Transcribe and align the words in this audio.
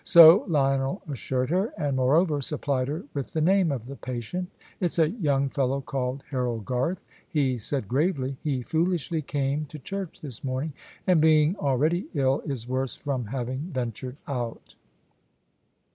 So 0.03 0.45
Lionel 0.47 1.03
assured 1.07 1.51
her, 1.51 1.73
and 1.77 1.95
moreover 1.95 2.41
supplied 2.41 2.87
her 2.87 3.03
with 3.13 3.33
the 3.33 3.39
name 3.39 3.71
of 3.71 3.85
the 3.85 3.95
patient. 3.95 4.49
"It's 4.79 4.97
a 4.97 5.11
young 5.11 5.47
fellow 5.49 5.79
called 5.79 6.23
Harold 6.31 6.65
Garth," 6.65 7.03
he 7.29 7.59
said 7.59 7.87
gravely; 7.87 8.35
"he 8.41 8.63
foolishly 8.63 9.21
came 9.21 9.67
to 9.67 9.77
church 9.77 10.19
this 10.21 10.43
morning, 10.43 10.73
and, 11.05 11.21
being 11.21 11.55
already 11.57 12.07
ill, 12.15 12.41
is 12.47 12.67
worse 12.67 12.95
from 12.95 13.25
having 13.25 13.69
ventured 13.75 14.17
out." 14.27 14.73